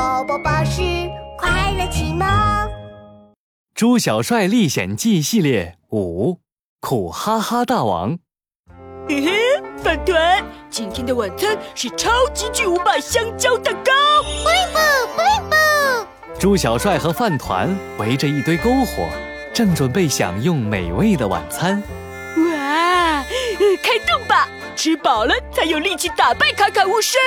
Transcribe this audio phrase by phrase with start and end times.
[0.00, 0.80] 宝宝巴士
[1.36, 2.26] 快乐启蒙，
[3.74, 6.38] 《猪小帅历险记》系列五，
[6.80, 8.18] 苦哈哈大王。
[9.06, 9.30] 嘿嘿，
[9.76, 13.92] 饭团，今天的晚餐是超级巨无霸香蕉蛋糕。
[14.22, 14.78] 布灵布，
[15.16, 16.38] 布灵布。
[16.40, 19.06] 猪小帅和饭团围着一堆篝火，
[19.52, 21.82] 正准备享用美味的晚餐。
[22.38, 23.22] 哇，
[23.82, 24.48] 开动吧！
[24.82, 27.18] 吃饱了才有力气打败卡卡巫师。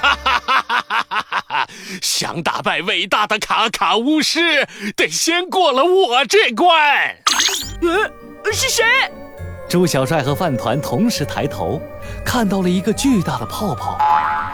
[0.00, 1.66] 哈哈哈哈哈哈！
[2.00, 4.64] 想打败伟大的卡卡巫师，
[4.94, 6.72] 得先过了我这关。
[7.82, 8.84] 呃，是谁？
[9.68, 11.82] 猪小帅和饭团同时抬头，
[12.24, 13.98] 看到了一个巨大的泡泡，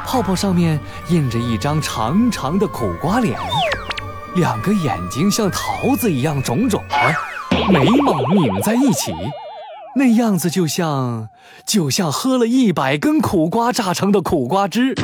[0.07, 3.39] 泡泡上面印着一张长长的苦瓜脸，
[4.35, 6.97] 两个眼睛像桃子一样肿肿的，
[7.71, 9.13] 眉毛拧在一起。
[9.97, 11.29] 那样子就像，
[11.67, 14.95] 就像喝了一百根苦瓜榨成的苦瓜汁。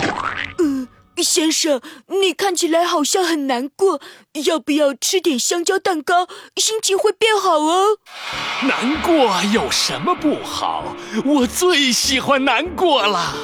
[0.58, 1.80] 嗯，先生，
[2.22, 4.00] 你看起来好像很难过，
[4.44, 7.98] 要不要吃点香蕉蛋糕，心情会变好哦？
[8.62, 10.94] 难过有什么不好？
[11.24, 13.34] 我最喜欢难过了。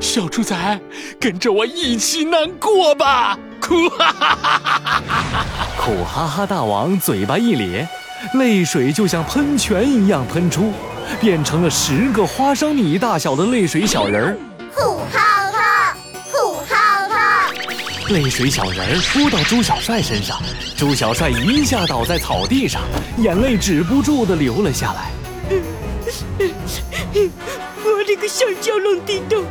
[0.00, 0.80] 小猪仔，
[1.20, 3.38] 跟着我一起难过吧！
[3.60, 5.66] 苦哈哈哈哈哈！
[5.78, 7.86] 苦哈哈大王嘴巴一咧。
[8.32, 10.72] 泪水就像喷泉一样喷出，
[11.20, 14.36] 变成了十个花生米大小的泪水小人儿。
[14.74, 15.96] 呼哈哈，
[16.32, 17.52] 呼哈哈！
[18.08, 20.42] 泪水小人儿扑到朱小帅身上，
[20.76, 22.82] 朱小帅一下倒在草地上，
[23.18, 25.10] 眼泪止不住的流了下来。
[27.84, 29.44] 我这个香蕉龙地洞，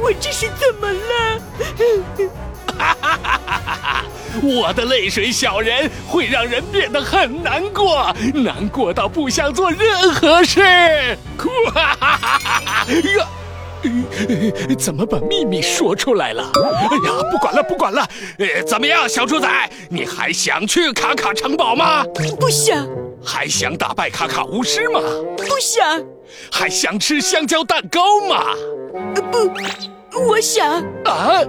[0.00, 1.40] 我这是怎么了？
[2.78, 4.04] 哈哈哈哈哈哈！
[4.42, 10.60] 我的泪水小人会让人变得很难过，难过到不想做任何事。
[11.36, 12.86] 哈哈哈哈哈！
[13.16, 13.26] 呀，
[14.78, 16.50] 怎么把秘密说出来了？
[16.54, 18.06] 哎呀，不管了，不管了。
[18.38, 19.48] 呃，怎么样，小猪仔，
[19.88, 22.04] 你还想去卡卡城堡吗？
[22.38, 22.86] 不想。
[23.24, 25.00] 还想打败卡卡巫师吗？
[25.36, 26.02] 不想。
[26.52, 28.54] 还想吃香蕉蛋糕吗？
[29.30, 29.50] 不，
[30.28, 30.82] 我想。
[31.04, 31.42] 啊。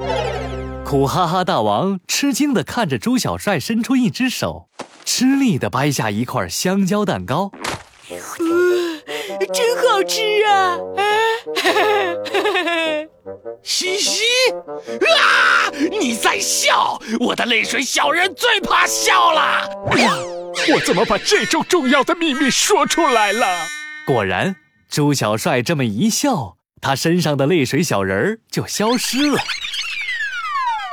[0.91, 4.68] 苦哈哈大王吃惊地看着猪小帅伸出一只手，
[5.06, 7.50] 吃力地掰下一块香蕉蛋糕，
[9.53, 10.78] 真好吃啊！
[13.63, 14.25] 嘻嘻，
[15.18, 15.72] 啊！
[15.90, 17.00] 你在笑？
[17.22, 19.69] 我的泪水小人最怕笑了。
[20.74, 23.47] 我怎么把这种重要的秘密说出来了？
[24.06, 24.57] 果然，
[24.90, 29.40] 猪小帅这么一笑，他身上的泪水小人儿就消失了。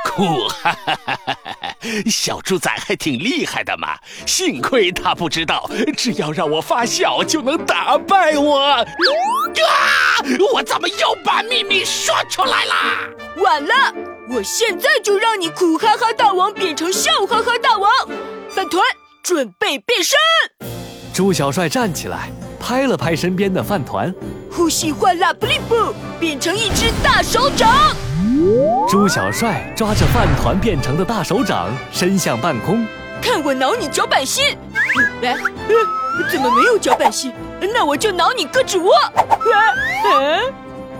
[0.04, 1.76] 酷哈哈哈哈哈！
[2.10, 8.58] 小猪仔还挺厉害的嘛，幸亏他不知道，只要让我发笑就能打败我。
[8.58, 8.84] 啊！
[10.53, 12.98] 我怎么又把秘密说出来啦？
[13.37, 13.94] 晚了，
[14.31, 17.91] 我现在就让你苦哈哈大王变成笑哈哈大王。
[18.50, 18.82] 饭团
[19.22, 20.16] 准备变身。
[21.14, 24.12] 猪小帅站起来，拍了拍身边的饭团，
[24.50, 27.94] 呼吸换拉布利布，变成一只大手掌。
[28.88, 32.87] 猪小帅抓着饭团变成的大手掌，伸向半空，
[33.21, 34.56] 看我挠你脚板心！
[35.22, 35.37] 来，
[36.31, 37.32] 怎么没有脚板心？
[37.60, 38.94] 那我就挠你胳肢窝！
[38.94, 39.12] 啊！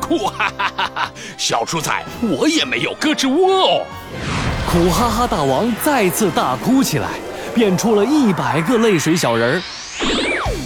[0.01, 1.13] 酷哈哈哈哈！
[1.37, 3.87] 小猪仔，我也没有胳肢窝哦！
[4.71, 7.09] 苦哈哈大王再次大哭起来，
[7.55, 9.63] 变出了一百个泪水小人儿。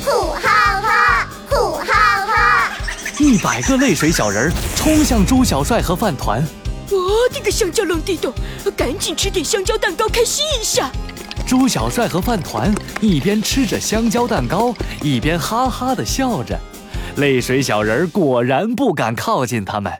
[0.05, 2.73] 苦哈哈，苦哈哈！
[3.19, 6.43] 一百个泪水小人儿冲向猪小帅和饭团。
[6.93, 8.31] 我的个香蕉龙地洞，
[8.77, 10.91] 赶紧吃点香蕉蛋糕，开心一下。
[11.49, 12.71] 猪小帅和饭团
[13.01, 16.59] 一边吃着香蕉蛋糕，一边哈哈的笑着。
[17.17, 19.91] 泪水小人果然不敢靠近他们。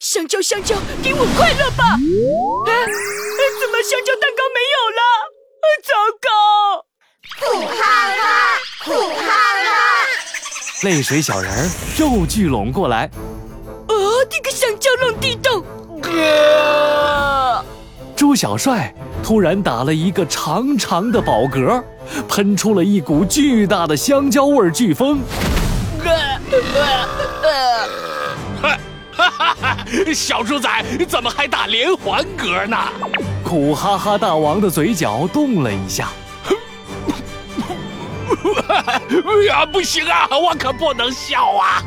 [0.00, 1.84] 香蕉，香蕉，给我快乐吧！
[1.84, 5.00] 啊，怎么香蕉蛋糕没有了？
[5.82, 6.28] 糟糕！
[7.40, 9.72] 苦哈哈，苦哈哈！
[10.82, 13.10] 泪水小人又聚拢过来。
[13.88, 15.64] 我的个香蕉龙地洞！
[18.16, 21.82] 猪小帅突然打了一个长长的饱嗝，
[22.28, 25.20] 喷出了一股巨大的香蕉味飓风。
[29.16, 29.76] 哈哈哈！
[30.12, 30.68] 小猪仔
[31.08, 32.76] 怎么还打连环嗝呢？
[33.44, 36.08] 苦哈哈大王的嘴角动了一下。
[39.48, 41.82] 呀，不行啊，我可不能笑啊！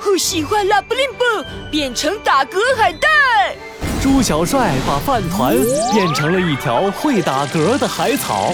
[0.00, 1.24] 呼吸换拉布林布，
[1.70, 3.56] 变成打嗝海带。
[4.02, 5.56] 猪小帅把饭团
[5.92, 8.52] 变成了一条会打嗝的海草，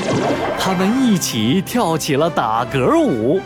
[0.58, 3.40] 他们一起跳起了打嗝舞，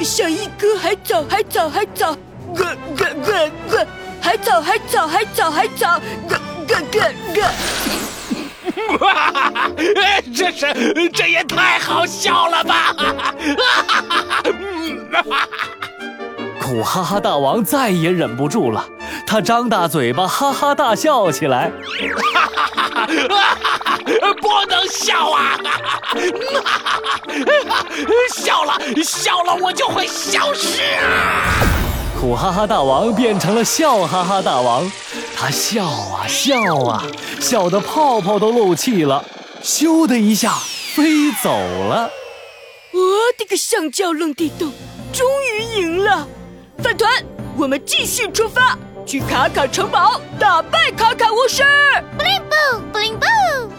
[0.00, 2.16] 像一颗海藻，海藻，海藻，
[2.54, 2.66] 咯
[2.96, 3.86] 咯咯咯，
[4.20, 5.98] 海草，海草，海草，海藻，
[6.28, 6.38] 咯
[6.68, 7.02] 咯咯
[7.34, 7.42] 咯。
[9.00, 9.32] 哇！
[10.34, 12.94] 这是这也太好笑了吧！
[16.60, 18.84] 苦哈哈大王再也忍不住了，
[19.26, 21.70] 他张大嘴巴哈哈大笑起来。
[24.40, 25.58] 不能笑啊！
[28.34, 31.42] 笑了笑了，我就会消失啊！
[32.20, 34.90] 苦哈哈大王变成了笑哈哈大王，
[35.40, 37.06] 他笑啊笑啊，
[37.40, 39.24] 笑得泡泡都漏气了，
[39.62, 40.52] 咻的一下
[40.96, 42.10] 飞走了。
[42.92, 43.00] 我
[43.38, 44.72] 的个橡胶愣地洞，
[45.12, 45.24] 终
[45.54, 46.26] 于赢了！
[46.82, 47.08] 饭团，
[47.56, 48.76] 我们继续出发，
[49.06, 51.62] 去卡卡城堡打败卡卡巫师。
[52.16, 53.77] 布灵布，布灵布。